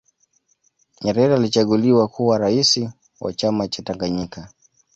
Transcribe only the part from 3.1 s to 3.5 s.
wa